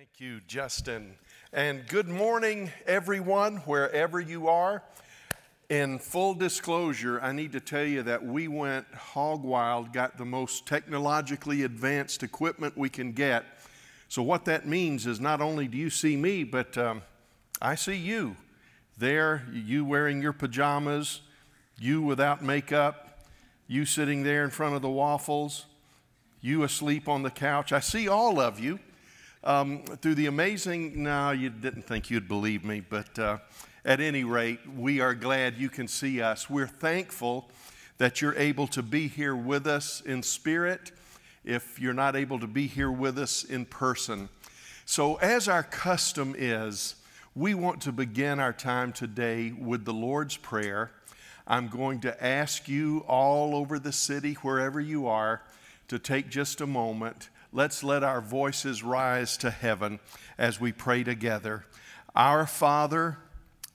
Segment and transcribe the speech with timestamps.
[0.00, 1.12] Thank you, Justin.
[1.52, 4.82] And good morning, everyone, wherever you are.
[5.68, 10.24] In full disclosure, I need to tell you that we went hog wild, got the
[10.24, 13.44] most technologically advanced equipment we can get.
[14.08, 17.02] So, what that means is not only do you see me, but um,
[17.60, 18.36] I see you
[18.96, 21.20] there, you wearing your pajamas,
[21.78, 23.20] you without makeup,
[23.66, 25.66] you sitting there in front of the waffles,
[26.40, 27.70] you asleep on the couch.
[27.70, 28.80] I see all of you
[29.42, 33.38] um, through the amazing, no, you didn't think you'd believe me, but uh,
[33.84, 36.50] at any rate, we are glad you can see us.
[36.50, 37.50] We're thankful
[37.96, 40.92] that you're able to be here with us in spirit
[41.42, 44.28] if you're not able to be here with us in person.
[44.84, 46.96] So, as our custom is,
[47.34, 50.90] we want to begin our time today with the Lord's Prayer.
[51.46, 55.40] I'm going to ask you all over the city, wherever you are,
[55.88, 60.00] to take just a moment let's let our voices rise to heaven
[60.38, 61.64] as we pray together.
[62.14, 63.18] Our Father,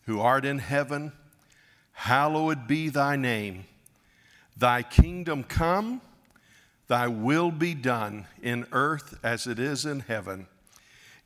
[0.05, 1.11] who art in heaven,
[1.93, 3.65] hallowed be thy name.
[4.57, 6.01] Thy kingdom come,
[6.87, 10.47] thy will be done in earth as it is in heaven.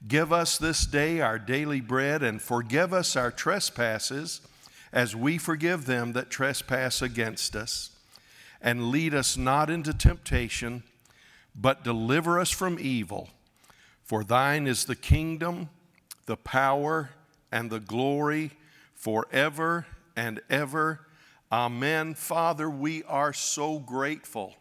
[0.07, 4.41] Give us this day our daily bread and forgive us our trespasses
[4.93, 7.91] as we forgive them that trespass against us.
[8.61, 10.83] And lead us not into temptation
[11.59, 13.29] but deliver us from evil.
[14.03, 15.69] For thine is the kingdom,
[16.25, 17.11] the power,
[17.51, 18.51] and the glory
[18.95, 21.01] forever and ever.
[21.51, 22.13] Amen.
[22.13, 24.55] Father, we are so grateful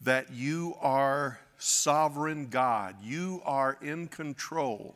[0.00, 2.96] that you are sovereign God.
[3.02, 4.94] You are in control.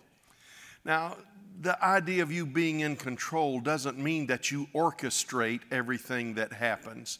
[0.84, 1.16] Now,
[1.60, 7.18] the idea of you being in control doesn't mean that you orchestrate everything that happens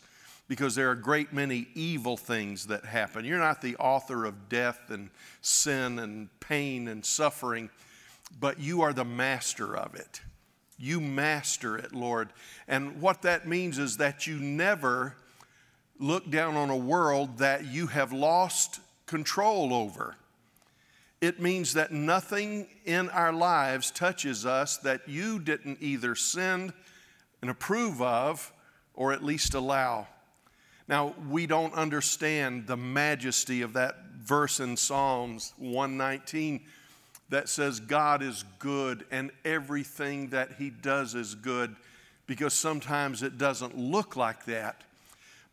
[0.49, 3.25] because there are a great many evil things that happen.
[3.25, 5.11] You're not the author of death and
[5.43, 7.69] sin and pain and suffering,
[8.41, 10.23] but you are the master of it.
[10.79, 12.31] You master it, Lord.
[12.67, 15.17] And what that means is that you never
[15.99, 20.15] look down on a world that you have lost control over.
[21.21, 26.73] It means that nothing in our lives touches us that you didn't either send
[27.43, 28.53] and approve of
[28.95, 30.07] or at least allow.
[30.89, 36.61] Now, we don't understand the majesty of that verse in Psalms 119
[37.29, 41.77] that says God is good and everything that He does is good
[42.27, 44.83] because sometimes it doesn't look like that.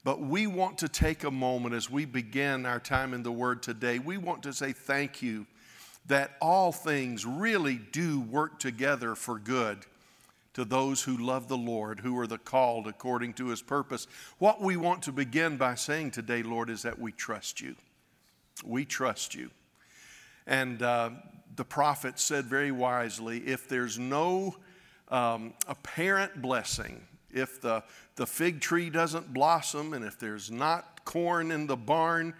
[0.05, 3.61] But we want to take a moment as we begin our time in the Word
[3.61, 3.99] today.
[3.99, 5.47] We want to say thank you
[6.07, 9.79] that all things really do work together for good
[10.55, 14.07] to those who love the Lord, who are the called according to his purpose.
[14.39, 17.75] What we want to begin by saying today, Lord, is that we trust you.
[18.63, 19.51] We trust you.
[20.47, 21.09] And uh,
[21.55, 24.55] the prophet said very wisely if there's no
[25.09, 27.01] um, apparent blessing,
[27.33, 27.83] if the,
[28.15, 32.33] the fig tree doesn't blossom, and if there's not corn in the barn,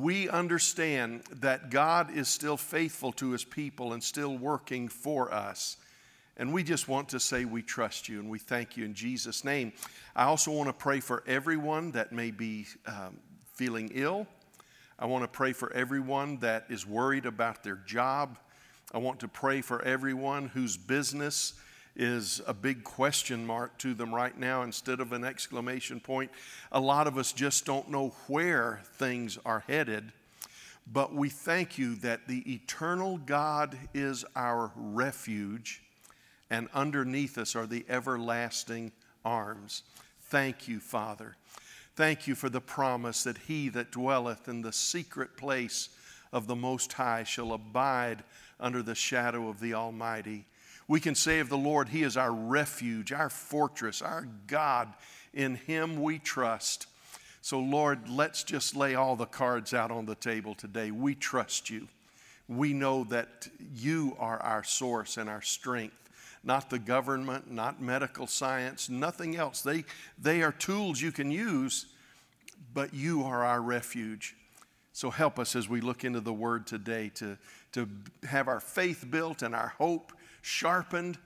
[0.00, 5.76] we understand that God is still faithful to his people and still working for us.
[6.38, 9.42] And we just want to say we trust you and we thank you in Jesus'
[9.44, 9.72] name.
[10.14, 13.18] I also want to pray for everyone that may be um,
[13.54, 14.26] feeling ill.
[14.98, 18.38] I want to pray for everyone that is worried about their job.
[18.92, 21.54] I want to pray for everyone whose business
[21.96, 26.30] is a big question mark to them right now instead of an exclamation point.
[26.70, 30.12] A lot of us just don't know where things are headed.
[30.86, 35.82] But we thank you that the eternal God is our refuge
[36.50, 38.92] and underneath us are the everlasting
[39.24, 39.82] arms.
[40.22, 41.36] Thank you, Father.
[41.94, 45.88] Thank you for the promise that he that dwelleth in the secret place
[46.32, 48.22] of the Most High shall abide
[48.60, 50.44] under the shadow of the Almighty.
[50.88, 54.92] We can say of the Lord, He is our refuge, our fortress, our God.
[55.34, 56.86] In Him we trust.
[57.42, 60.90] So, Lord, let's just lay all the cards out on the table today.
[60.90, 61.88] We trust you.
[62.48, 66.05] We know that you are our source and our strength
[66.46, 69.62] not the government, not medical science, nothing else.
[69.62, 69.84] They,
[70.16, 71.86] they are tools you can use,
[72.72, 74.36] but you are our refuge.
[74.92, 77.36] So help us as we look into the Word today to,
[77.72, 77.88] to
[78.22, 81.18] have our faith built and our hope sharpened.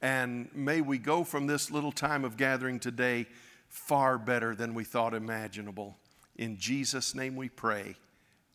[0.00, 3.26] And may we go from this little time of gathering today
[3.68, 5.96] far better than we thought imaginable.
[6.36, 7.94] In Jesus' name we pray.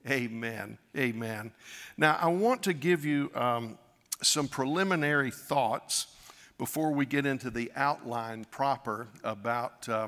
[0.10, 0.78] Amen.
[0.98, 1.52] Amen.
[1.96, 3.78] Now, I want to give you um,
[4.22, 6.08] some preliminary thoughts
[6.58, 10.08] before we get into the outline proper about uh,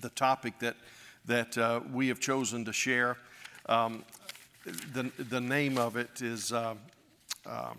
[0.00, 0.76] the topic that,
[1.26, 3.18] that uh, we have chosen to share.
[3.66, 4.04] Um,
[4.92, 6.74] the, the name of it is uh,
[7.44, 7.78] um,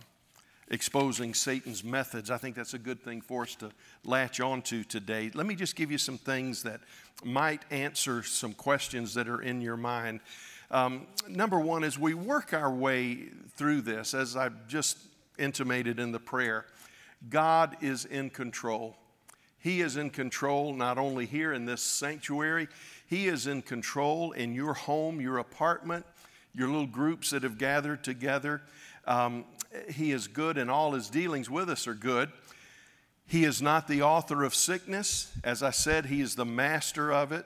[0.69, 2.29] exposing Satan's methods.
[2.29, 3.71] I think that's a good thing for us to
[4.03, 5.31] latch onto today.
[5.33, 6.81] Let me just give you some things that
[7.23, 10.19] might answer some questions that are in your mind.
[10.71, 14.97] Um, number one, as we work our way through this, as I've just
[15.37, 16.65] intimated in the prayer,
[17.29, 18.95] God is in control.
[19.59, 22.67] He is in control not only here in this sanctuary,
[23.07, 26.05] He is in control in your home, your apartment,
[26.53, 28.61] your little groups that have gathered together.
[29.05, 29.45] Um,
[29.89, 32.31] he is good, and all His dealings with us are good.
[33.27, 35.31] He is not the author of sickness.
[35.43, 37.45] As I said, He is the master of it.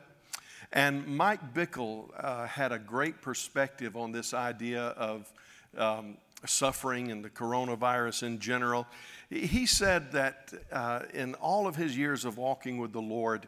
[0.72, 5.32] And Mike Bickle uh, had a great perspective on this idea of
[5.78, 8.88] um, suffering and the coronavirus in general.
[9.30, 13.48] He said that uh, in all of his years of walking with the Lord,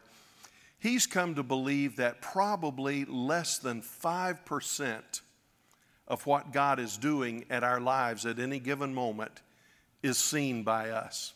[0.78, 5.20] he's come to believe that probably less than 5%
[6.08, 9.40] of what God is doing at our lives at any given moment
[10.02, 11.32] is seen by us.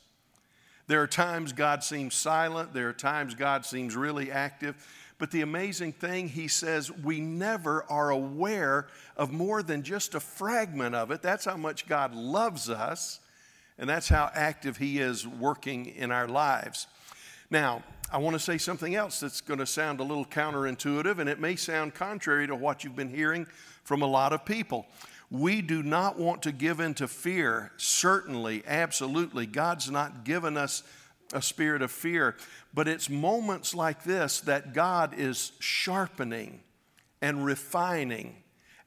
[0.88, 4.76] There are times God seems silent, there are times God seems really active.
[5.18, 10.20] But the amazing thing, he says, we never are aware of more than just a
[10.20, 11.22] fragment of it.
[11.22, 13.20] That's how much God loves us,
[13.78, 16.86] and that's how active he is working in our lives.
[17.50, 17.82] Now,
[18.12, 21.40] I want to say something else that's going to sound a little counterintuitive, and it
[21.40, 23.46] may sound contrary to what you've been hearing
[23.84, 24.86] from a lot of people.
[25.30, 27.72] We do not want to give in to fear.
[27.78, 29.46] Certainly, absolutely.
[29.46, 30.82] God's not given us
[31.36, 32.34] a spirit of fear.
[32.74, 36.60] But it's moments like this that God is sharpening
[37.22, 38.36] and refining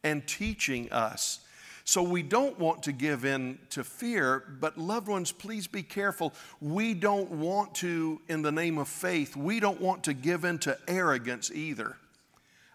[0.03, 1.39] and teaching us.
[1.85, 6.33] So we don't want to give in to fear, but loved ones, please be careful.
[6.61, 10.59] We don't want to, in the name of faith, we don't want to give in
[10.59, 11.97] to arrogance either.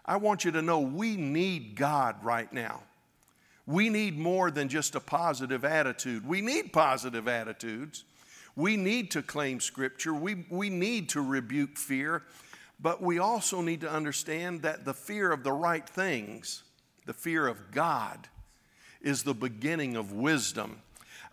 [0.05, 2.81] I want you to know we need God right now.
[3.65, 6.27] We need more than just a positive attitude.
[6.27, 8.03] We need positive attitudes,
[8.55, 12.23] we need to claim Scripture, we, we need to rebuke fear,
[12.79, 16.63] but we also need to understand that the fear of the right things,
[17.05, 18.27] the fear of God,
[19.01, 20.81] is the beginning of wisdom.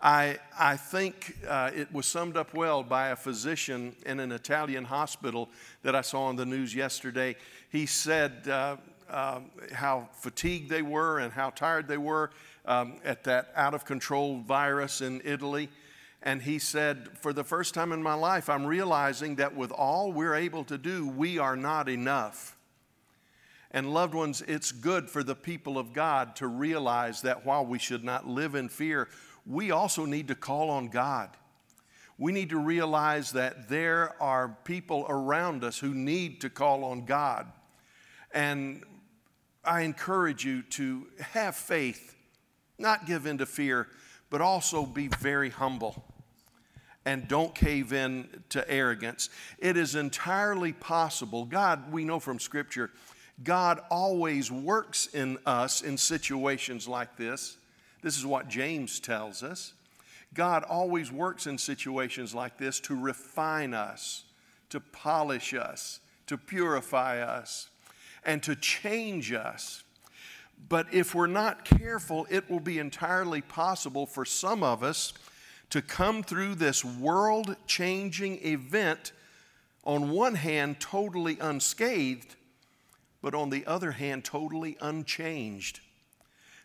[0.01, 4.83] I, I think uh, it was summed up well by a physician in an Italian
[4.83, 5.49] hospital
[5.81, 7.37] that I saw on the news yesterday.
[7.71, 8.75] He said uh,
[9.09, 9.39] uh,
[9.71, 12.31] how fatigued they were and how tired they were
[12.65, 15.69] um, at that out of control virus in Italy.
[16.25, 20.13] And he said, For the first time in my life, I'm realizing that with all
[20.13, 22.57] we're able to do, we are not enough.
[23.71, 27.77] And, loved ones, it's good for the people of God to realize that while we
[27.77, 29.09] should not live in fear,
[29.45, 31.29] we also need to call on God.
[32.17, 37.03] We need to realize that there are people around us who need to call on
[37.03, 37.51] God.
[38.31, 38.83] And
[39.65, 42.15] I encourage you to have faith,
[42.77, 43.89] not give in to fear,
[44.29, 46.05] but also be very humble
[47.05, 49.29] and don't cave in to arrogance.
[49.59, 51.45] It is entirely possible.
[51.45, 52.91] God, we know from Scripture,
[53.43, 57.57] God always works in us in situations like this.
[58.01, 59.73] This is what James tells us.
[60.33, 64.23] God always works in situations like this to refine us,
[64.69, 67.69] to polish us, to purify us,
[68.25, 69.83] and to change us.
[70.69, 75.13] But if we're not careful, it will be entirely possible for some of us
[75.73, 79.11] to come through this world changing event,
[79.83, 82.35] on one hand, totally unscathed,
[83.23, 85.79] but on the other hand, totally unchanged.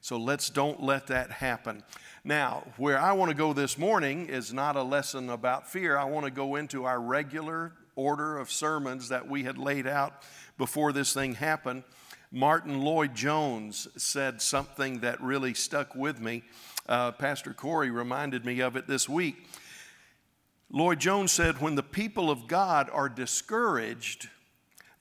[0.03, 1.85] So let's don't let that happen.
[2.23, 5.97] Now, where I want to go this morning is not a lesson about fear.
[5.97, 10.23] I want to go into our regular order of sermons that we had laid out
[10.59, 11.83] before this thing happened.
[12.31, 16.43] Martyn Lloyd-Jones said something that really stuck with me.
[16.89, 19.47] Uh, Pastor Corey reminded me of it this week.
[20.71, 24.29] Lloyd-Jones said, When the people of God are discouraged,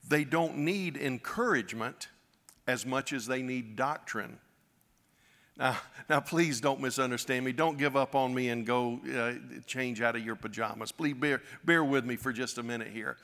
[0.06, 2.08] they don't need encouragement
[2.66, 4.38] as much as they need doctrine.
[5.56, 5.78] Now,
[6.08, 7.52] now please don't misunderstand me.
[7.52, 9.32] Don't give up on me and go uh,
[9.66, 10.92] change out of your pajamas.
[10.92, 13.16] Please bear, bear with me for just a minute here.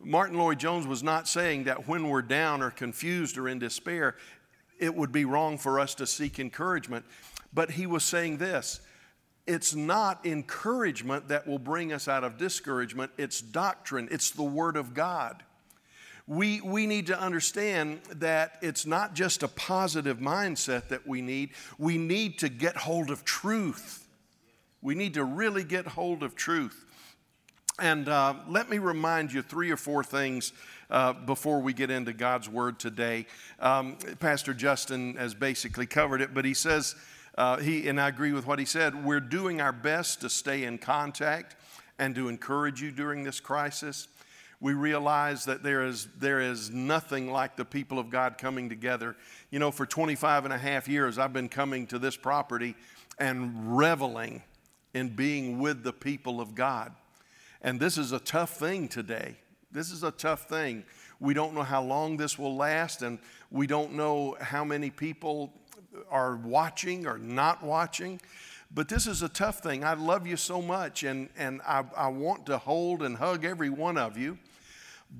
[0.00, 4.16] Martyn Lloyd-Jones was not saying that when we're down or confused or in despair,
[4.80, 7.04] it would be wrong for us to seek encouragement.
[7.52, 8.80] But he was saying this
[9.46, 14.76] it's not encouragement that will bring us out of discouragement, it's doctrine, it's the Word
[14.76, 15.42] of God.
[16.28, 21.50] We, we need to understand that it's not just a positive mindset that we need,
[21.78, 24.06] we need to get hold of truth.
[24.80, 26.84] We need to really get hold of truth.
[27.78, 30.52] And uh, let me remind you three or four things
[30.90, 33.26] uh, before we get into God's Word today.
[33.58, 36.94] Um, Pastor Justin has basically covered it, but he says,
[37.36, 39.04] Uh, he, and I agree with what he said.
[39.04, 41.56] We're doing our best to stay in contact
[41.98, 44.08] and to encourage you during this crisis.
[44.60, 49.16] We realize that there is, there is nothing like the people of God coming together.
[49.50, 52.74] You know, for 25 and a half years, I've been coming to this property
[53.18, 54.42] and reveling
[54.94, 56.92] in being with the people of God.
[57.62, 59.36] And this is a tough thing today.
[59.70, 60.84] This is a tough thing.
[61.18, 63.18] We don't know how long this will last, and
[63.50, 65.52] we don't know how many people
[66.10, 68.20] are watching or not watching.
[68.74, 69.84] But this is a tough thing.
[69.84, 73.68] I love you so much, and, and I, I want to hold and hug every
[73.68, 74.38] one of you.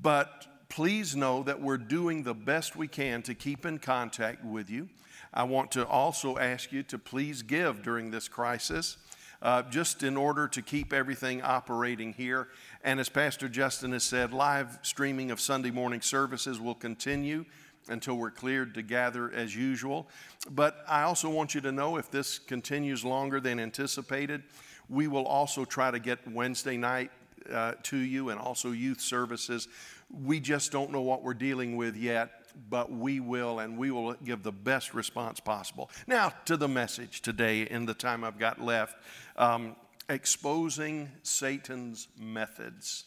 [0.01, 4.71] But please know that we're doing the best we can to keep in contact with
[4.71, 4.89] you.
[5.35, 8.97] I want to also ask you to please give during this crisis
[9.43, 12.49] uh, just in order to keep everything operating here.
[12.85, 17.45] And as Pastor Justin has said, live streaming of Sunday morning services will continue
[17.89, 20.09] until we're cleared to gather as usual.
[20.51, 24.43] But I also want you to know if this continues longer than anticipated,
[24.89, 27.11] we will also try to get Wednesday night
[27.53, 29.69] uh, to you and also youth services.
[30.11, 34.15] We just don't know what we're dealing with yet but we will, and we will
[34.15, 35.91] give the best response possible.
[36.07, 38.97] Now, to the message today in the time I've got left
[39.37, 39.77] um,
[40.09, 43.05] exposing Satan's methods.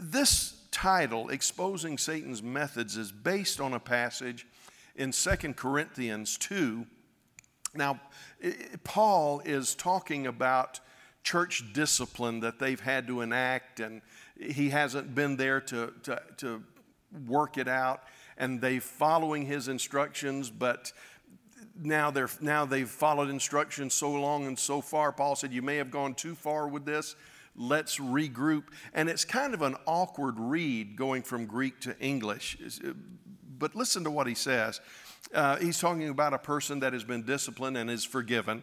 [0.00, 4.46] This title, Exposing Satan's Methods, is based on a passage
[4.96, 6.84] in 2 Corinthians 2.
[7.74, 8.00] Now,
[8.82, 10.80] Paul is talking about
[11.22, 14.02] church discipline that they've had to enact, and
[14.36, 16.62] he hasn't been there to, to, to
[17.26, 18.02] work it out
[18.36, 20.92] and they're following his instructions, but
[21.76, 25.12] now they're now they've followed instructions so long and so far.
[25.12, 27.16] Paul said, You may have gone too far with this.
[27.56, 28.64] Let's regroup.
[28.92, 32.58] And it's kind of an awkward read going from Greek to English.
[33.58, 34.80] But listen to what he says.
[35.32, 38.62] Uh, he's talking about a person that has been disciplined and is forgiven.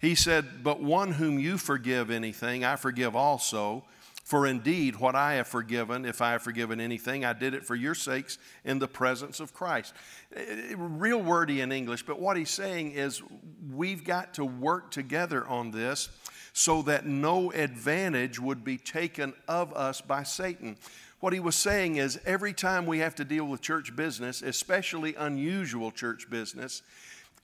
[0.00, 3.84] He said, But one whom you forgive anything, I forgive also.
[4.24, 7.74] For indeed, what I have forgiven, if I have forgiven anything, I did it for
[7.74, 9.92] your sakes in the presence of Christ.
[10.34, 13.22] Eh, eh, real wordy in English, but what he's saying is
[13.70, 16.08] we've got to work together on this
[16.54, 20.76] so that no advantage would be taken of us by Satan.
[21.18, 25.16] What he was saying is every time we have to deal with church business, especially
[25.16, 26.82] unusual church business,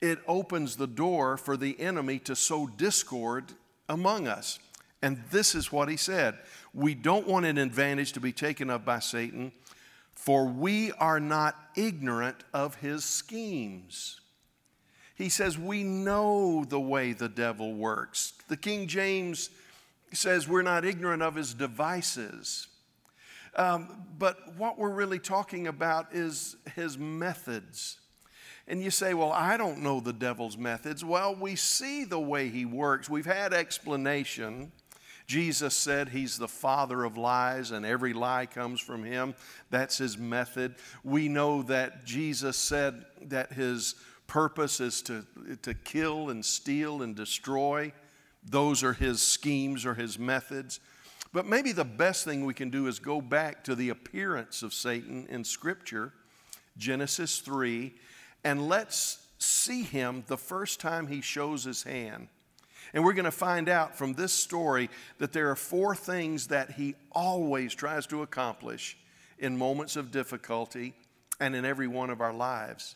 [0.00, 3.52] it opens the door for the enemy to sow discord
[3.88, 4.60] among us.
[5.02, 6.38] And this is what he said
[6.72, 9.50] We don't want an advantage to be taken of by Satan,
[10.14, 14.20] for we are not ignorant of his schemes.
[15.20, 18.32] He says, We know the way the devil works.
[18.48, 19.50] The King James
[20.14, 22.68] says, We're not ignorant of his devices.
[23.54, 27.98] Um, but what we're really talking about is his methods.
[28.66, 31.04] And you say, Well, I don't know the devil's methods.
[31.04, 33.10] Well, we see the way he works.
[33.10, 34.72] We've had explanation.
[35.26, 39.34] Jesus said he's the father of lies and every lie comes from him.
[39.68, 40.76] That's his method.
[41.04, 43.96] We know that Jesus said that his
[44.30, 45.26] purpose is to,
[45.62, 47.92] to kill and steal and destroy.
[48.48, 50.78] Those are his schemes or his methods.
[51.32, 54.72] But maybe the best thing we can do is go back to the appearance of
[54.72, 56.12] Satan in Scripture,
[56.78, 57.92] Genesis 3,
[58.44, 62.28] and let's see him the first time he shows his hand.
[62.94, 66.72] And we're going to find out from this story that there are four things that
[66.72, 68.96] he always tries to accomplish
[69.40, 70.94] in moments of difficulty
[71.40, 72.94] and in every one of our lives.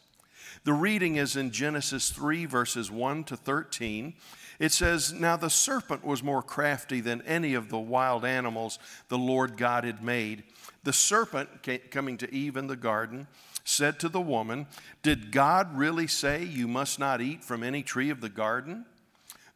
[0.65, 4.15] The reading is in Genesis 3, verses 1 to 13.
[4.59, 9.19] It says, Now the serpent was more crafty than any of the wild animals the
[9.19, 10.45] Lord God had made.
[10.85, 11.49] The serpent,
[11.91, 13.27] coming to Eve in the garden,
[13.65, 14.67] said to the woman,
[15.03, 18.85] Did God really say you must not eat from any tree of the garden?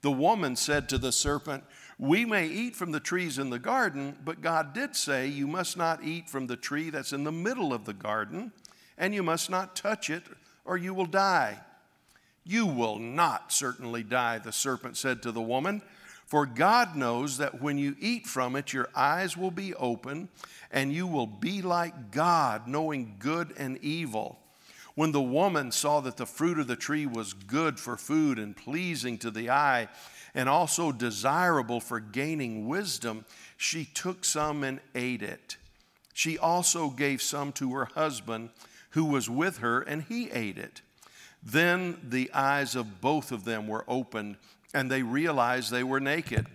[0.00, 1.64] The woman said to the serpent,
[1.99, 5.76] We may eat from the trees in the garden, but God did say, You must
[5.76, 8.52] not eat from the tree that's in the middle of the garden,
[8.97, 10.23] and you must not touch it,
[10.68, 11.58] or you will die.
[12.44, 15.82] You will not certainly die, the serpent said to the woman.
[16.26, 20.28] For God knows that when you eat from it, your eyes will be open,
[20.70, 24.38] and you will be like God, knowing good and evil.
[24.94, 28.54] When the woman saw that the fruit of the tree was good for food and
[28.54, 29.88] pleasing to the eye,
[30.34, 33.25] and also desirable for gaining wisdom,
[33.56, 35.56] she took some and ate it.
[36.12, 38.50] She also gave some to her husband
[38.90, 40.83] who was with her, and he ate it.
[41.42, 44.37] Then the eyes of both of them were opened,
[44.75, 46.47] and they realized they were naked.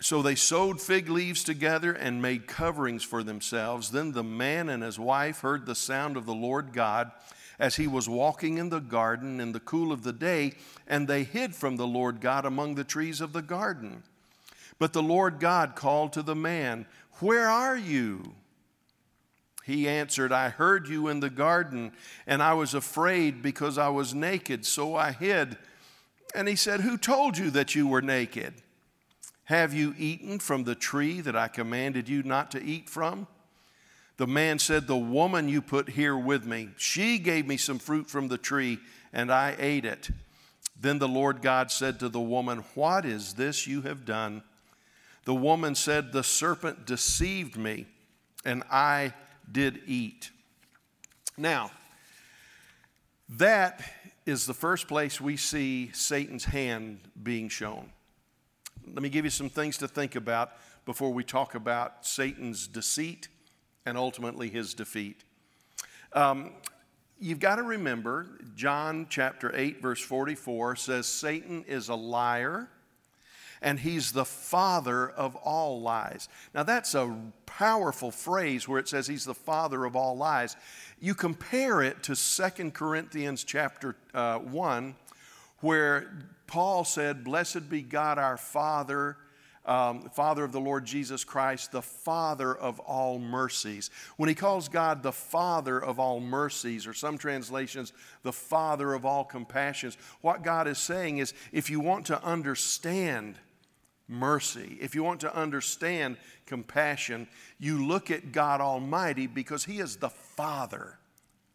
[0.00, 3.90] So they sewed fig leaves together and made coverings for themselves.
[3.90, 7.12] Then the man and his wife heard the sound of the Lord God
[7.58, 10.54] as he was walking in the garden in the cool of the day,
[10.88, 14.02] and they hid from the Lord God among the trees of the garden.
[14.80, 16.86] But the Lord God called to the man,
[17.20, 18.34] Where are you?
[19.64, 21.92] He answered, I heard you in the garden,
[22.26, 25.56] and I was afraid because I was naked, so I hid.
[26.34, 28.54] And he said, Who told you that you were naked?
[29.44, 33.26] Have you eaten from the tree that I commanded you not to eat from?
[34.16, 38.08] The man said, The woman you put here with me, she gave me some fruit
[38.08, 38.78] from the tree,
[39.12, 40.10] and I ate it.
[40.80, 44.42] Then the Lord God said to the woman, What is this you have done?
[45.24, 47.86] The woman said, The serpent deceived me,
[48.44, 49.12] and I
[49.50, 50.30] did eat.
[51.36, 51.70] Now,
[53.28, 53.82] that
[54.26, 57.90] is the first place we see Satan's hand being shown.
[58.86, 60.52] Let me give you some things to think about
[60.84, 63.28] before we talk about Satan's deceit
[63.86, 65.24] and ultimately his defeat.
[66.12, 66.50] Um,
[67.18, 72.68] you've got to remember, John chapter 8, verse 44 says, Satan is a liar
[73.62, 76.28] and he's the father of all lies.
[76.54, 77.16] Now, that's a
[77.46, 80.56] powerful phrase where it says he's the father of all lies.
[81.00, 84.96] You compare it to Second Corinthians chapter uh, 1,
[85.60, 86.12] where
[86.46, 89.16] Paul said, Blessed be God our Father.
[89.64, 93.90] Um, Father of the Lord Jesus Christ, the Father of all mercies.
[94.16, 97.92] When he calls God the Father of all mercies, or some translations,
[98.24, 103.36] the Father of all compassions, what God is saying is if you want to understand
[104.08, 104.78] mercy.
[104.80, 106.16] If you want to understand
[106.46, 107.28] compassion,
[107.58, 110.98] you look at God Almighty because He is the Father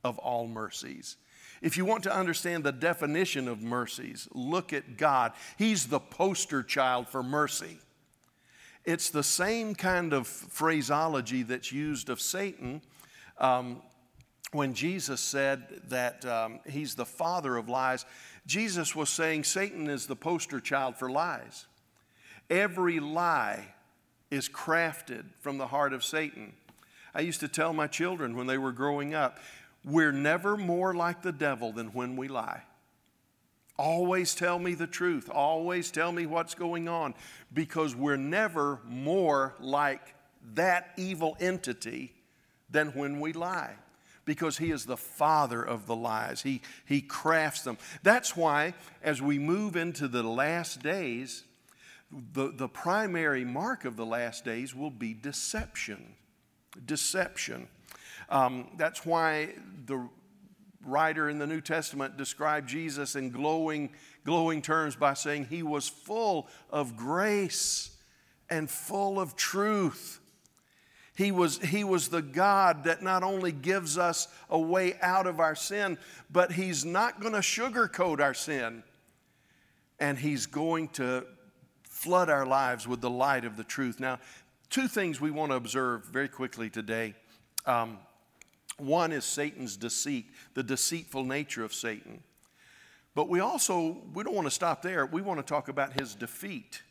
[0.03, 1.17] of all mercies.
[1.61, 5.33] If you want to understand the definition of mercies, look at God.
[5.57, 7.79] He's the poster child for mercy.
[8.85, 12.81] It's the same kind of phraseology that's used of Satan
[13.37, 13.81] um,
[14.51, 18.05] when Jesus said that um, he's the father of lies.
[18.45, 21.65] Jesus was saying Satan is the poster child for lies.
[22.49, 23.67] Every lie
[24.31, 26.53] is crafted from the heart of Satan.
[27.13, 29.39] I used to tell my children when they were growing up,
[29.83, 32.63] we're never more like the devil than when we lie.
[33.77, 35.29] Always tell me the truth.
[35.29, 37.13] Always tell me what's going on
[37.53, 40.15] because we're never more like
[40.55, 42.13] that evil entity
[42.69, 43.75] than when we lie
[44.25, 46.41] because he is the father of the lies.
[46.41, 47.77] He, he crafts them.
[48.03, 51.43] That's why, as we move into the last days,
[52.11, 56.15] the, the primary mark of the last days will be deception.
[56.85, 57.67] Deception.
[58.29, 59.49] Um, that's why
[59.85, 60.07] the
[60.85, 63.89] writer in the New Testament described Jesus in glowing,
[64.25, 67.97] glowing terms by saying he was full of grace
[68.49, 70.19] and full of truth.
[71.17, 75.39] He was, he was the God that not only gives us a way out of
[75.39, 75.97] our sin,
[76.29, 78.83] but He's not going to sugarcoat our sin.
[79.99, 81.25] And He's going to
[81.97, 83.99] flood our lives with the light of the truth.
[83.99, 84.19] Now,
[84.69, 87.15] two things we want to observe very quickly today.
[87.65, 87.97] Um,
[88.77, 92.21] one is Satan's deceit, the deceitful nature of Satan.
[93.15, 95.07] But we also, we don't want to stop there.
[95.07, 96.83] We want to talk about his defeat.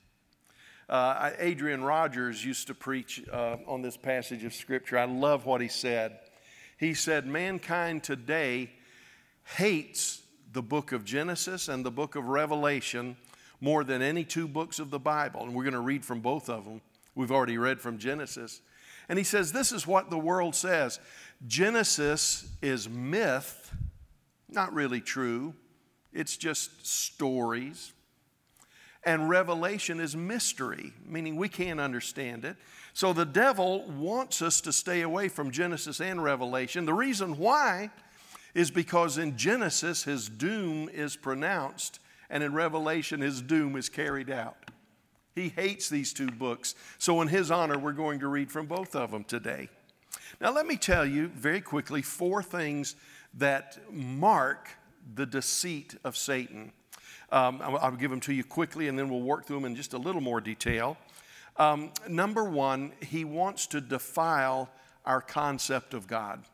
[0.88, 4.98] Uh, Adrian Rogers used to preach uh, on this passage of Scripture.
[4.98, 6.18] I love what he said.
[6.78, 8.72] He said, Mankind today
[9.56, 13.16] hates the book of Genesis and the book of Revelation
[13.60, 15.42] more than any two books of the Bible.
[15.42, 16.80] And we're going to read from both of them.
[17.14, 18.60] We've already read from Genesis.
[19.08, 21.00] And he says, This is what the world says
[21.46, 23.72] Genesis is myth,
[24.48, 25.54] not really true,
[26.12, 27.92] it's just stories.
[29.04, 32.56] And Revelation is mystery, meaning we can't understand it.
[32.92, 36.86] So the devil wants us to stay away from Genesis and Revelation.
[36.86, 37.90] The reason why
[38.52, 44.30] is because in Genesis, his doom is pronounced and in Revelation, his doom is carried
[44.30, 44.56] out.
[45.34, 46.74] He hates these two books.
[46.98, 49.68] So, in his honor, we're going to read from both of them today.
[50.40, 52.96] Now, let me tell you very quickly four things
[53.34, 54.70] that mark
[55.14, 56.72] the deceit of Satan.
[57.30, 59.92] Um, I'll give them to you quickly and then we'll work through them in just
[59.92, 60.96] a little more detail.
[61.56, 64.70] Um, number one, he wants to defile
[65.04, 66.44] our concept of God.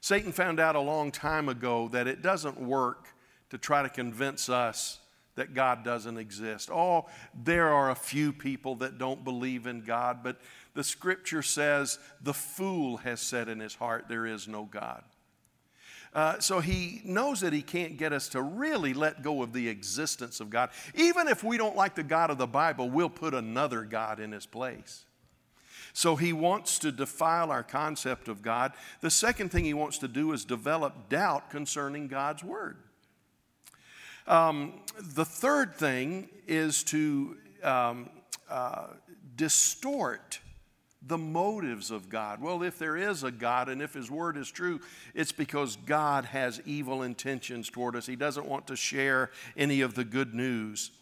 [0.00, 3.11] Satan found out a long time ago that it doesn't work
[3.52, 4.98] to try to convince us
[5.34, 6.70] that God doesn't exist.
[6.70, 10.38] Oh, there are a few people that don't believe in God, but
[10.72, 15.04] the scripture says the fool has said in his heart, There is no God.
[16.14, 19.68] Uh, so he knows that he can't get us to really let go of the
[19.68, 20.70] existence of God.
[20.94, 24.32] Even if we don't like the God of the Bible, we'll put another God in
[24.32, 25.04] his place.
[25.92, 28.72] So he wants to defile our concept of God.
[29.02, 32.78] The second thing he wants to do is develop doubt concerning God's word.
[34.26, 38.10] Um, the third thing is to um,
[38.48, 38.86] uh,
[39.36, 40.40] distort
[41.04, 42.40] the motives of God.
[42.40, 44.80] Well, if there is a God and if His Word is true,
[45.14, 48.06] it's because God has evil intentions toward us.
[48.06, 50.92] He doesn't want to share any of the good news.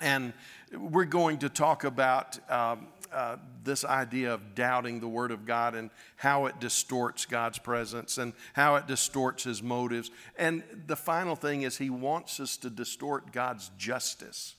[0.00, 0.32] And
[0.72, 5.74] we're going to talk about um, uh, this idea of doubting the Word of God
[5.74, 10.10] and how it distorts God's presence and how it distorts His motives.
[10.36, 14.54] And the final thing is, He wants us to distort God's justice.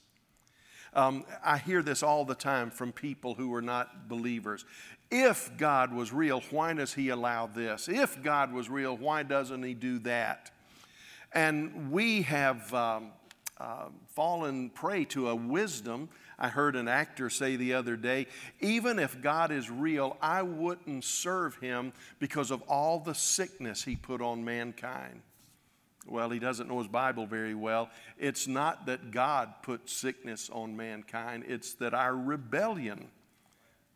[0.94, 4.66] Um, I hear this all the time from people who are not believers.
[5.10, 7.88] If God was real, why does He allow this?
[7.88, 10.52] If God was real, why doesn't He do that?
[11.34, 13.12] And we have um,
[13.58, 16.10] uh, fallen prey to a wisdom.
[16.42, 18.26] I heard an actor say the other day
[18.60, 23.96] even if God is real, I wouldn't serve Him because of all the sickness He
[23.96, 25.22] put on mankind.
[26.08, 27.92] Well, he doesn't know his Bible very well.
[28.18, 33.08] It's not that God put sickness on mankind, it's that our rebellion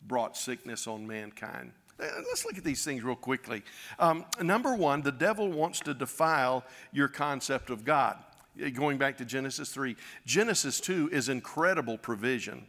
[0.07, 1.71] brought sickness on mankind.
[1.97, 3.63] Let's look at these things real quickly.
[3.97, 8.17] Um, number one, the devil wants to defile your concept of God.
[8.73, 12.65] Going back to Genesis 3, Genesis 2 is incredible provision.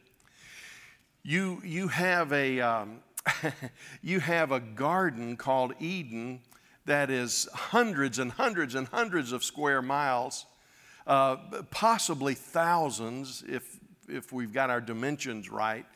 [1.22, 2.98] You, you, have a, um,
[4.02, 6.40] you have a garden called Eden
[6.86, 10.46] that is hundreds and hundreds and hundreds of square miles,
[11.06, 11.36] uh,
[11.70, 15.86] possibly thousands if, if we've got our dimensions right.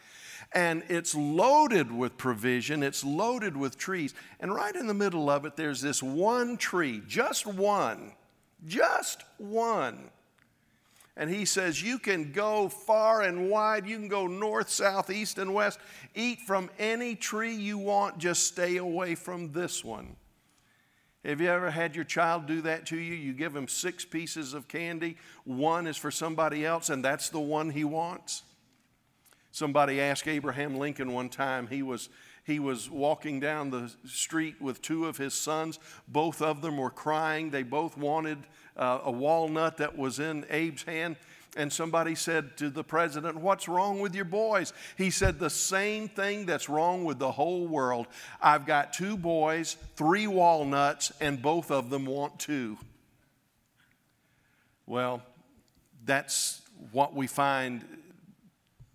[0.53, 4.15] And it's loaded with provision, it's loaded with trees.
[4.39, 8.13] And right in the middle of it, there's this one tree, just one,
[8.67, 10.11] just one.
[11.17, 13.87] And he says, You can go far and wide.
[13.87, 15.79] You can go north, south, east, and west.
[16.15, 18.19] Eat from any tree you want.
[18.19, 20.17] Just stay away from this one.
[21.25, 23.15] Have you ever had your child do that to you?
[23.15, 27.41] You give him six pieces of candy, one is for somebody else, and that's the
[27.41, 28.43] one he wants?
[29.53, 32.09] Somebody asked Abraham Lincoln one time, he was,
[32.45, 35.79] he was walking down the street with two of his sons.
[36.09, 37.51] Both of them were crying.
[37.51, 38.39] They both wanted
[38.77, 41.17] uh, a walnut that was in Abe's hand
[41.57, 44.73] and somebody said to the president, What's wrong with your boys?
[44.97, 48.07] He said, The same thing that's wrong with the whole world.
[48.41, 52.79] I've got two boys, three walnuts, and both of them want two.
[54.87, 55.23] Well,
[56.05, 57.85] that's what we find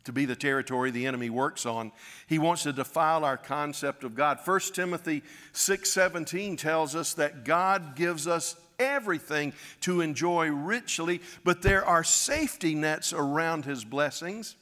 [0.06, 1.92] to be the territory the enemy works on.
[2.28, 4.40] He wants to defile our concept of God.
[4.44, 11.86] 1 Timothy 6:17 tells us that God gives us everything to enjoy richly, but there
[11.86, 14.56] are safety nets around his blessings.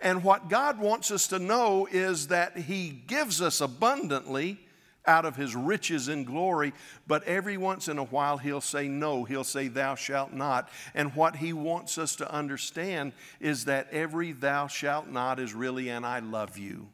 [0.00, 4.58] And what God wants us to know is that he gives us abundantly
[5.06, 6.72] out of his riches and glory,
[7.06, 9.24] but every once in a while he'll say no.
[9.24, 10.68] He'll say, Thou shalt not.
[10.94, 15.88] And what he wants us to understand is that every thou shalt not is really
[15.88, 16.88] an I love you.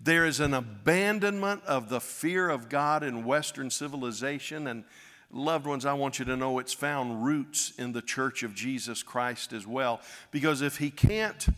[0.00, 4.84] There is an abandonment of the fear of God in Western civilization, and
[5.32, 9.02] Loved ones, I want you to know it's found roots in the church of Jesus
[9.02, 10.00] Christ as well.
[10.30, 11.48] Because if he can't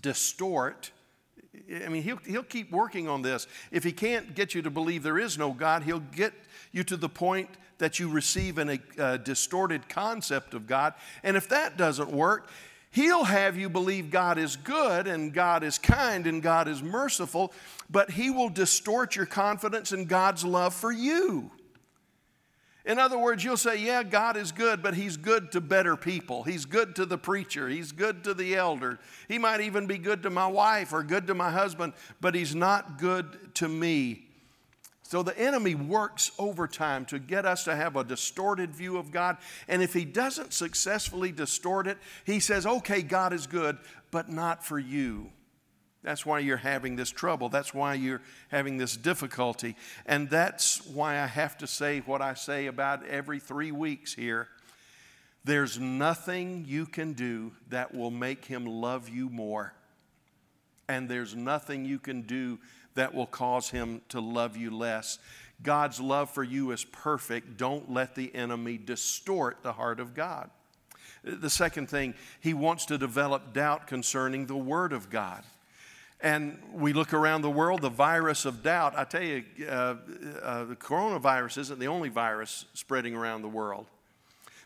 [0.00, 0.90] distort,
[1.84, 3.46] I mean, he'll, he'll keep working on this.
[3.70, 6.32] If he can't get you to believe there is no God, he'll get
[6.72, 10.94] you to the point that you receive an, a distorted concept of God.
[11.22, 12.48] And if that doesn't work,
[12.94, 17.52] He'll have you believe God is good and God is kind and God is merciful,
[17.90, 21.50] but He will distort your confidence in God's love for you.
[22.84, 26.42] In other words, you'll say, Yeah, God is good, but He's good to better people.
[26.42, 27.68] He's good to the preacher.
[27.68, 28.98] He's good to the elder.
[29.28, 32.54] He might even be good to my wife or good to my husband, but He's
[32.54, 34.24] not good to me.
[35.02, 39.36] So the enemy works overtime to get us to have a distorted view of God.
[39.68, 43.78] And if he doesn't successfully distort it, he says, Okay, God is good,
[44.10, 45.30] but not for you.
[46.04, 47.48] That's why you're having this trouble.
[47.48, 49.74] That's why you're having this difficulty.
[50.04, 54.48] And that's why I have to say what I say about every three weeks here.
[55.44, 59.72] There's nothing you can do that will make him love you more.
[60.88, 62.58] And there's nothing you can do
[62.94, 65.18] that will cause him to love you less.
[65.62, 67.56] God's love for you is perfect.
[67.56, 70.50] Don't let the enemy distort the heart of God.
[71.22, 75.42] The second thing, he wants to develop doubt concerning the Word of God.
[76.20, 78.94] And we look around the world, the virus of doubt.
[78.96, 79.96] I tell you, uh,
[80.42, 83.86] uh, the coronavirus isn't the only virus spreading around the world.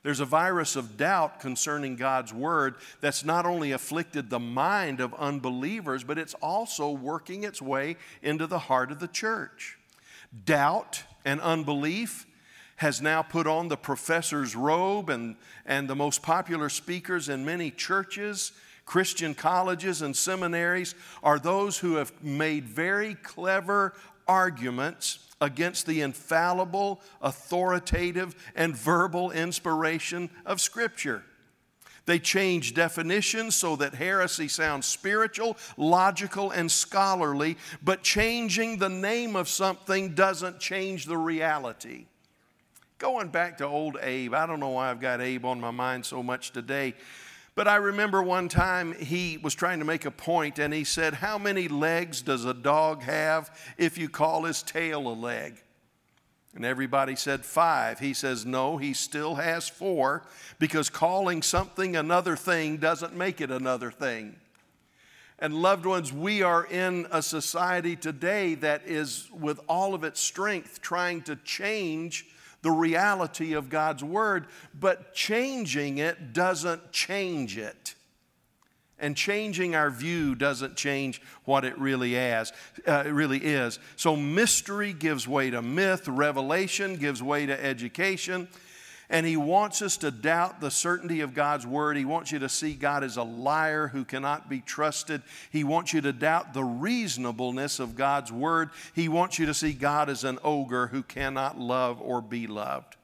[0.02, 5.12] There's a virus of doubt concerning God's word that's not only afflicted the mind of
[5.14, 9.76] unbelievers, but it's also working its way into the heart of the church.
[10.44, 12.26] Doubt and unbelief
[12.76, 15.34] has now put on the professor's robe, and,
[15.66, 18.52] and the most popular speakers in many churches,
[18.88, 23.92] Christian colleges, and seminaries are those who have made very clever
[24.26, 31.22] arguments against the infallible, authoritative, and verbal inspiration of Scripture.
[32.06, 39.36] They change definitions so that heresy sounds spiritual, logical, and scholarly, but changing the name
[39.36, 42.06] of something doesn't change the reality.
[42.96, 46.06] Going back to old Abe, I don't know why I've got Abe on my mind
[46.06, 46.94] so much today,
[47.58, 51.14] but I remember one time he was trying to make a point and he said,
[51.14, 55.60] How many legs does a dog have if you call his tail a leg?
[56.54, 57.98] And everybody said five.
[57.98, 60.22] He says, no, he still has four
[60.60, 64.36] because calling something another thing doesn't make it another thing.
[65.40, 70.20] And loved ones, we are in a society today that is, with all of its
[70.20, 72.24] strength, trying to change
[72.62, 74.46] the reality of God's Word,
[74.78, 77.94] but changing it doesn't change it.
[79.00, 82.52] And changing our view doesn't change what it really is.
[82.86, 83.78] Uh, it really is.
[83.94, 88.48] So mystery gives way to myth, revelation gives way to education.
[89.10, 91.96] And he wants us to doubt the certainty of God's word.
[91.96, 95.22] He wants you to see God as a liar who cannot be trusted.
[95.50, 98.68] He wants you to doubt the reasonableness of God's word.
[98.94, 102.96] He wants you to see God as an ogre who cannot love or be loved.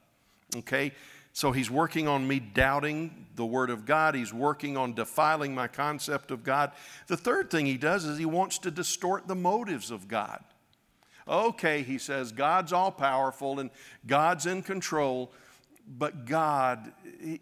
[0.55, 0.91] Okay?
[1.33, 4.15] So he's working on me doubting the Word of God.
[4.15, 6.71] He's working on defiling my concept of God.
[7.07, 10.41] The third thing he does is he wants to distort the motives of God.
[11.27, 13.69] Okay, he says, God's all powerful and
[14.07, 15.31] God's in control
[15.87, 16.91] but God,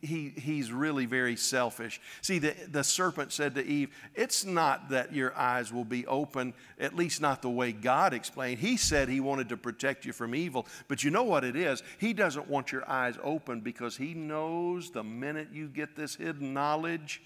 [0.01, 2.01] he, he's really very selfish.
[2.21, 6.53] See, the, the serpent said to Eve, It's not that your eyes will be open,
[6.77, 8.60] at least not the way God explained.
[8.60, 11.84] He said he wanted to protect you from evil, but you know what it is?
[11.99, 16.53] He doesn't want your eyes open because he knows the minute you get this hidden
[16.53, 17.21] knowledge,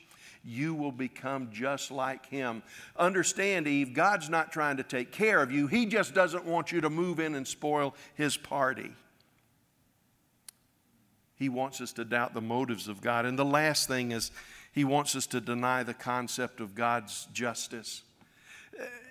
[0.46, 2.62] you will become just like him.
[2.96, 6.82] Understand, Eve, God's not trying to take care of you, he just doesn't want you
[6.82, 8.92] to move in and spoil his party.
[11.38, 13.26] He wants us to doubt the motives of God.
[13.26, 14.32] And the last thing is,
[14.74, 18.04] he wants us to deny the concept of God's justice.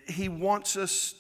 [0.07, 1.15] He wants us,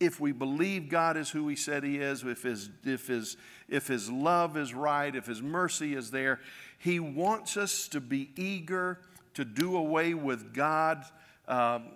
[0.00, 3.36] if we believe God is who He said He is, if His, if his,
[3.68, 6.40] if his love is right, if His mercy is there,
[6.78, 8.98] He wants us to be eager
[9.34, 11.12] to do away with God's
[11.46, 11.88] um,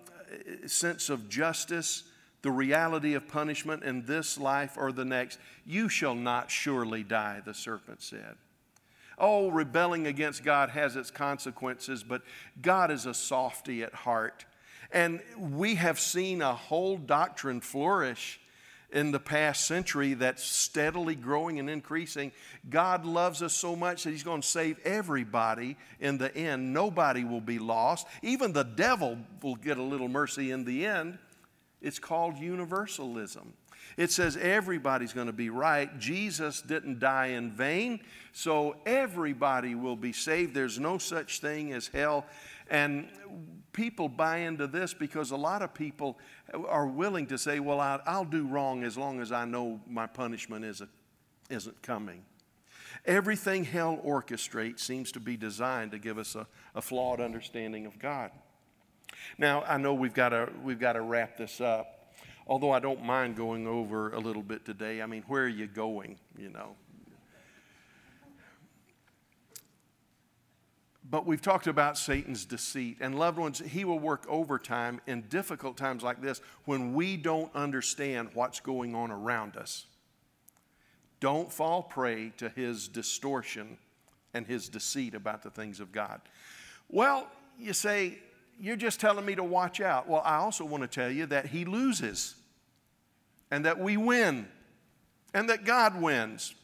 [0.67, 2.03] sense of justice
[2.43, 5.39] the reality of punishment in this life or the next.
[5.65, 8.35] You shall not surely die, the serpent said.
[9.17, 12.21] Oh, rebelling against God has its consequences, but
[12.61, 14.45] God is a softy at heart.
[14.91, 18.39] And we have seen a whole doctrine flourish
[18.91, 22.31] in the past century that's steadily growing and increasing.
[22.69, 26.73] God loves us so much that He's going to save everybody in the end.
[26.73, 28.07] Nobody will be lost.
[28.21, 31.17] Even the devil will get a little mercy in the end.
[31.81, 33.53] It's called universalism.
[33.95, 35.97] It says everybody's going to be right.
[35.97, 38.01] Jesus didn't die in vain,
[38.33, 40.53] so everybody will be saved.
[40.53, 42.25] There's no such thing as hell.
[42.69, 43.07] And
[43.71, 46.19] people buy into this because a lot of people
[46.67, 50.65] are willing to say, Well, I'll do wrong as long as I know my punishment
[50.65, 52.23] isn't, coming.
[53.05, 56.45] Everything hell orchestrates seems to be designed to give us a,
[56.75, 58.31] a flawed understanding of God.
[59.37, 61.96] Now, I know we've got to, we've got to wrap this up
[62.47, 65.01] although I don't mind going over a little bit today.
[65.01, 66.75] I mean, where are you going, you know?
[71.09, 72.97] But we've talked about Satan's deceit.
[72.99, 77.53] And loved ones, he will work overtime in difficult times like this when we don't
[77.55, 79.85] understand what's going on around us.
[81.19, 83.77] Don't fall prey to his distortion
[84.33, 86.21] and his deceit about the things of God.
[86.89, 88.19] Well, you say,
[88.59, 90.07] you're just telling me to watch out.
[90.07, 92.35] Well, I also want to tell you that he loses
[93.51, 94.47] and that we win
[95.33, 96.55] and that God wins.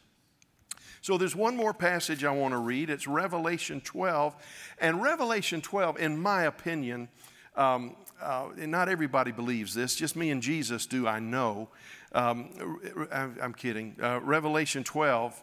[1.01, 2.89] So there's one more passage I want to read.
[2.89, 4.35] It's Revelation 12.
[4.79, 7.09] And Revelation 12, in my opinion,
[7.55, 11.67] um, uh, not everybody believes this, just me and Jesus do, I know.
[12.13, 12.79] Um,
[13.11, 13.95] I'm kidding.
[14.01, 15.39] Uh, Revelation 12.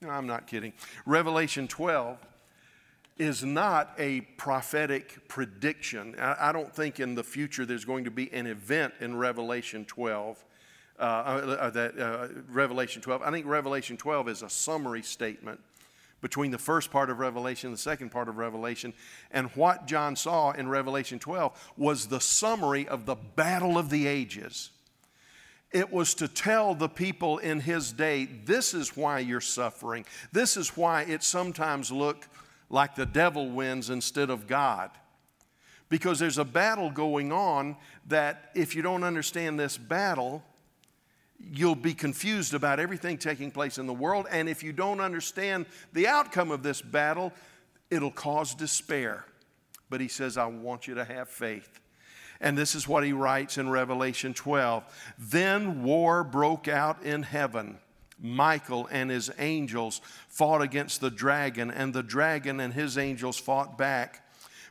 [0.00, 0.72] No, I'm not kidding.
[1.04, 2.18] Revelation 12
[3.16, 6.16] is not a prophetic prediction.
[6.18, 10.44] I, don't think in the future there's going to be an event in Revelation 12
[10.98, 13.22] uh, uh, that uh, Revelation 12.
[13.22, 15.60] I think Revelation 12 is a summary statement
[16.20, 18.94] between the first part of Revelation and the second part of Revelation.
[19.30, 24.06] And what John saw in Revelation 12 was the summary of the battle of the
[24.06, 24.70] ages.
[25.70, 30.06] It was to tell the people in his day, this is why you're suffering.
[30.32, 32.28] This is why it sometimes look
[32.70, 34.90] like the devil wins instead of God.
[35.88, 40.42] Because there's a battle going on that if you don't understand this battle,
[41.38, 44.26] you'll be confused about everything taking place in the world.
[44.30, 47.32] And if you don't understand the outcome of this battle,
[47.90, 49.24] it'll cause despair.
[49.90, 51.80] But he says, I want you to have faith.
[52.40, 54.84] And this is what he writes in Revelation 12.
[55.18, 57.78] Then war broke out in heaven.
[58.24, 63.76] Michael and his angels fought against the dragon, and the dragon and his angels fought
[63.76, 64.26] back.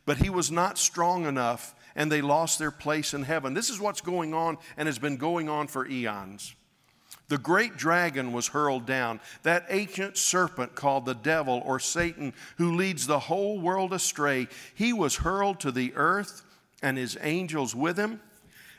[0.06, 3.54] But he was not strong enough, and they lost their place in heaven.
[3.54, 6.56] This is what's going on and has been going on for eons.
[7.30, 12.76] The great dragon was hurled down, that ancient serpent called the devil or Satan, who
[12.76, 14.48] leads the whole world astray.
[14.74, 16.44] He was hurled to the earth
[16.82, 18.20] and his angels with him.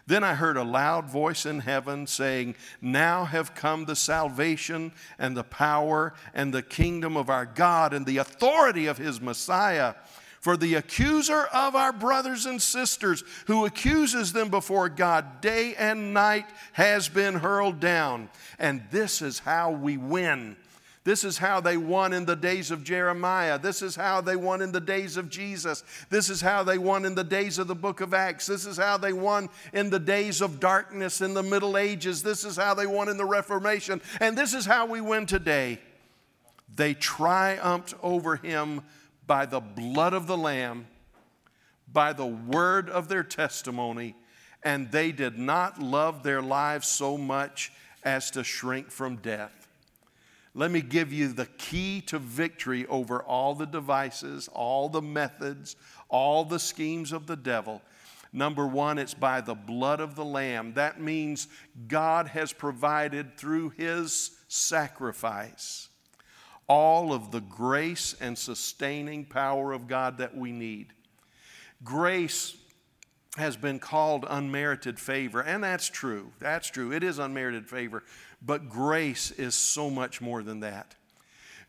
[0.07, 5.37] Then I heard a loud voice in heaven saying, Now have come the salvation and
[5.37, 9.95] the power and the kingdom of our God and the authority of his Messiah.
[10.40, 16.12] For the accuser of our brothers and sisters, who accuses them before God day and
[16.12, 18.29] night, has been hurled down.
[18.59, 20.57] And this is how we win.
[21.05, 23.59] This is how they won in the days of Jeremiah.
[23.59, 25.85] This is how they won in the days of Jesus.
[26.09, 28.47] This is how they won in the days of the book of Acts.
[28.47, 32.23] This is how they won in the days of darkness in the Middle Ages.
[32.23, 34.01] This is how they won in the Reformation.
[34.19, 35.79] And this is how we win today.
[36.75, 38.81] They triumphed over him
[39.27, 40.87] by the blood of the Lamb,
[41.93, 44.17] by the word of their testimony,
[44.62, 49.63] and they did not love their lives so much as to shrink from death.
[50.55, 55.75] Let me give you the key to victory over all the devices, all the methods,
[56.09, 57.83] all the schemes of the devil.
[58.33, 60.75] Number one, it's by the blood of the Lamb.
[60.75, 61.49] That means
[61.88, 65.88] God has provided through his sacrifice
[66.67, 70.93] all of the grace and sustaining power of God that we need.
[71.83, 72.57] Grace
[73.37, 76.31] has been called unmerited favor, and that's true.
[76.38, 76.93] That's true.
[76.93, 78.05] It is unmerited favor,
[78.44, 80.94] but grace is so much more than that.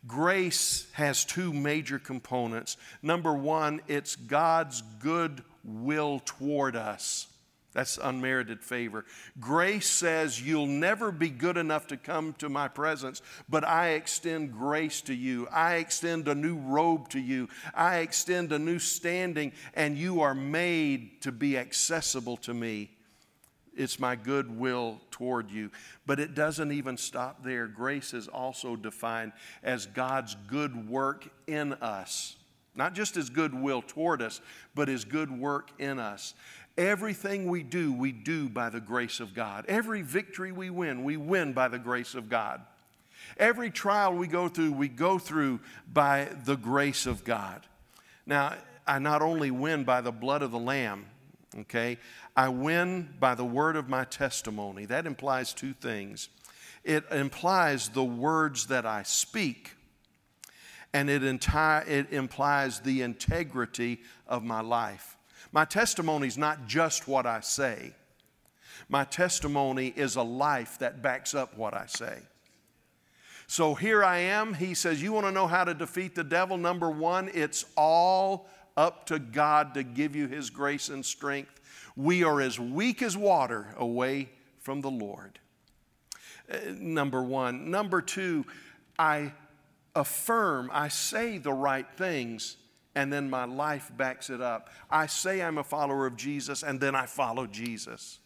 [0.07, 2.77] Grace has two major components.
[3.01, 7.27] Number one, it's God's good will toward us.
[7.75, 9.03] That's unmerited favor.
[9.37, 14.53] Grace says, You'll never be good enough to come to my presence, but I extend
[14.53, 15.47] grace to you.
[15.51, 17.49] I extend a new robe to you.
[17.73, 22.94] I extend a new standing, and you are made to be accessible to me.
[23.75, 25.71] It's my goodwill toward you.
[26.05, 27.67] But it doesn't even stop there.
[27.67, 29.33] Grace is also defined
[29.63, 32.37] as God's good work in us.
[32.75, 34.41] Not just his goodwill toward us,
[34.73, 36.33] but his good work in us.
[36.77, 39.65] Everything we do, we do by the grace of God.
[39.67, 42.61] Every victory we win, we win by the grace of God.
[43.37, 45.61] Every trial we go through, we go through
[45.91, 47.65] by the grace of God.
[48.25, 51.05] Now, I not only win by the blood of the Lamb,
[51.61, 51.97] okay,
[52.35, 54.85] I win by the word of my testimony.
[54.85, 56.29] That implies two things
[56.85, 59.71] it implies the words that I speak,
[60.93, 65.17] and it, enti- it implies the integrity of my life.
[65.51, 67.93] My testimony is not just what I say,
[68.87, 72.19] my testimony is a life that backs up what I say.
[73.47, 74.53] So here I am.
[74.53, 76.57] He says, You want to know how to defeat the devil?
[76.57, 81.61] Number one, it's all up to God to give you his grace and strength.
[81.95, 85.39] We are as weak as water away from the Lord.
[86.51, 87.71] Uh, number one.
[87.71, 88.45] Number two,
[88.99, 89.33] I
[89.95, 92.57] affirm, I say the right things
[92.95, 94.69] and then my life backs it up.
[94.89, 98.19] I say I'm a follower of Jesus, and then I follow Jesus.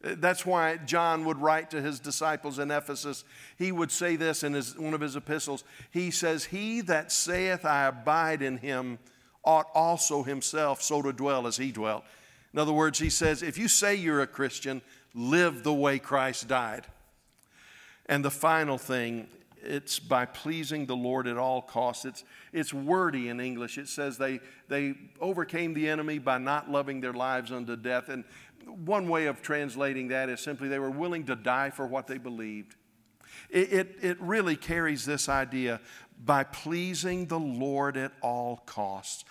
[0.00, 3.24] That's why John would write to his disciples in Ephesus.
[3.56, 5.64] He would say this in his, one of his epistles.
[5.90, 8.98] He says, He that saith, I abide in him,
[9.48, 12.04] ought also himself so to dwell as he dwelt.
[12.52, 14.82] In other words, he says, if you say you're a Christian,
[15.14, 16.86] live the way Christ died.
[18.04, 19.28] And the final thing
[19.60, 22.04] it's by pleasing the Lord at all costs.
[22.04, 23.76] It's, it's wordy in English.
[23.76, 28.08] It says they, they overcame the enemy by not loving their lives unto death.
[28.08, 28.24] And
[28.66, 32.18] one way of translating that is simply they were willing to die for what they
[32.18, 32.76] believed.
[33.50, 35.80] It, it, it really carries this idea
[36.24, 39.24] by pleasing the Lord at all costs,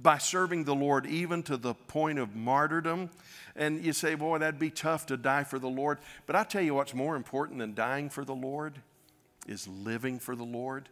[0.00, 3.10] by serving the Lord even to the point of martyrdom.
[3.54, 5.98] And you say, boy, that'd be tough to die for the Lord.
[6.26, 8.80] But I tell you what's more important than dying for the Lord
[9.46, 10.88] is living for the Lord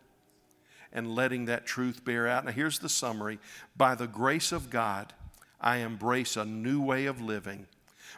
[0.93, 2.45] and letting that truth bear out.
[2.45, 3.39] Now, here's the summary
[3.77, 5.13] By the grace of God,
[5.61, 7.67] I embrace a new way of living.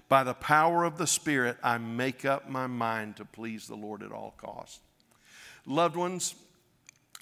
[0.09, 4.03] By the power of the Spirit, I make up my mind to please the Lord
[4.03, 4.81] at all costs.
[5.67, 6.35] Loved ones,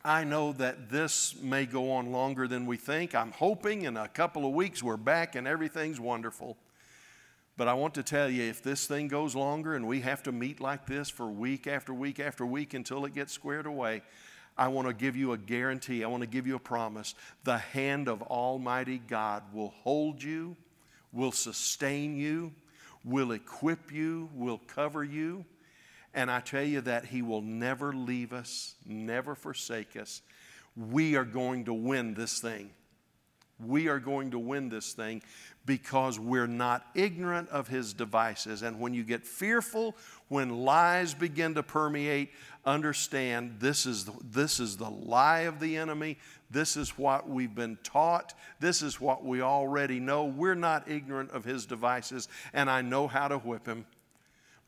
[0.04, 3.14] I know that this may go on longer than we think.
[3.14, 6.56] I'm hoping in a couple of weeks we're back and everything's wonderful.
[7.58, 10.32] But I want to tell you if this thing goes longer and we have to
[10.32, 14.00] meet like this for week after week after week until it gets squared away,
[14.56, 16.02] I want to give you a guarantee.
[16.02, 17.14] I want to give you a promise.
[17.44, 20.56] The hand of Almighty God will hold you,
[21.12, 22.52] will sustain you,
[23.04, 25.44] will equip you, will cover you.
[26.14, 30.22] And I tell you that He will never leave us, never forsake us.
[30.76, 32.70] We are going to win this thing.
[33.64, 35.22] We are going to win this thing
[35.66, 38.62] because we're not ignorant of his devices.
[38.62, 39.94] And when you get fearful,
[40.28, 42.30] when lies begin to permeate,
[42.64, 46.16] understand this is, the, this is the lie of the enemy.
[46.50, 48.34] This is what we've been taught.
[48.60, 50.24] This is what we already know.
[50.24, 53.84] We're not ignorant of his devices, and I know how to whip him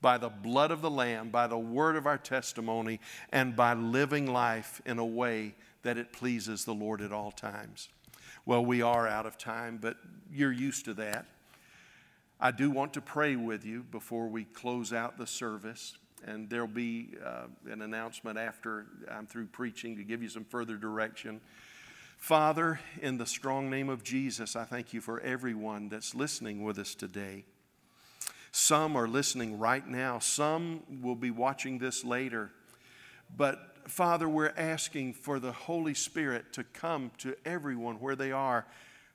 [0.03, 3.01] by the blood of the Lamb, by the word of our testimony,
[3.31, 7.89] and by living life in a way that it pleases the Lord at all times.
[8.45, 9.97] Well, we are out of time, but
[10.31, 11.27] you're used to that.
[12.41, 15.97] I do want to pray with you before we close out the service,
[16.27, 20.77] and there'll be uh, an announcement after I'm through preaching to give you some further
[20.77, 21.41] direction.
[22.19, 26.79] Father, in the strong name of Jesus, I thank you for everyone that's listening with
[26.79, 27.45] us today.
[28.53, 32.51] Some are listening right now, some will be watching this later.
[33.35, 38.67] But Father, we're asking for the Holy Spirit to come to everyone where they are.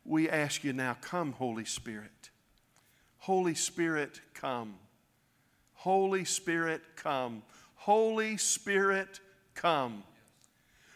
[0.03, 2.31] We ask you now, come, Holy Spirit.
[3.19, 4.75] Holy Spirit, come.
[5.73, 7.43] Holy Spirit, come.
[7.75, 9.19] Holy Spirit,
[9.53, 10.03] come.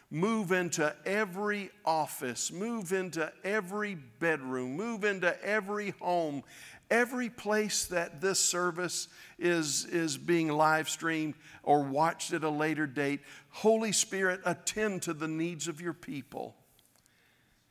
[0.09, 6.43] Move into every office, move into every bedroom, move into every home,
[6.91, 9.07] every place that this service
[9.39, 11.33] is, is being live streamed
[11.63, 13.21] or watched at a later date.
[13.49, 16.55] Holy Spirit, attend to the needs of your people.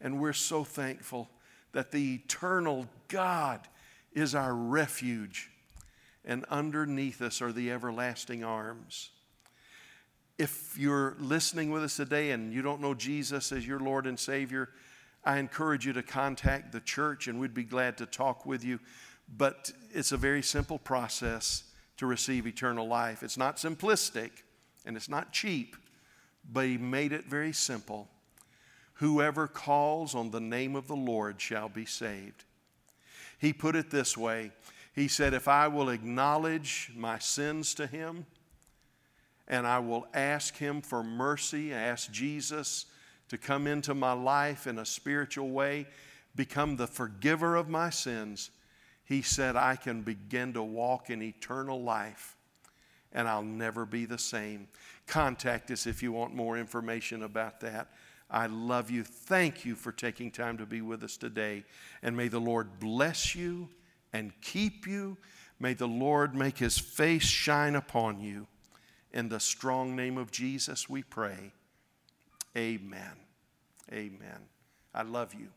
[0.00, 1.28] And we're so thankful
[1.72, 3.68] that the eternal God
[4.12, 5.50] is our refuge,
[6.24, 9.10] and underneath us are the everlasting arms.
[10.38, 14.18] If you're listening with us today and you don't know Jesus as your Lord and
[14.18, 14.70] Savior,
[15.22, 18.80] I encourage you to contact the church and we'd be glad to talk with you.
[19.36, 21.64] But it's a very simple process
[21.96, 23.22] to receive eternal life.
[23.22, 24.30] It's not simplistic
[24.86, 25.76] and it's not cheap,
[26.50, 28.08] but He made it very simple.
[28.94, 32.44] Whoever calls on the name of the Lord shall be saved.
[33.38, 34.52] He put it this way
[34.94, 38.26] He said, If I will acknowledge my sins to Him,
[39.48, 42.86] and I will ask Him for mercy, ask Jesus
[43.28, 45.86] to come into my life in a spiritual way,
[46.34, 48.50] become the forgiver of my sins,
[49.10, 52.36] he said, I can begin to walk in eternal life
[53.12, 54.68] and I'll never be the same.
[55.08, 57.88] Contact us if you want more information about that.
[58.30, 59.02] I love you.
[59.02, 61.64] Thank you for taking time to be with us today.
[62.04, 63.68] And may the Lord bless you
[64.12, 65.16] and keep you.
[65.58, 68.46] May the Lord make his face shine upon you.
[69.12, 71.50] In the strong name of Jesus, we pray.
[72.56, 73.16] Amen.
[73.92, 74.46] Amen.
[74.94, 75.48] I love you.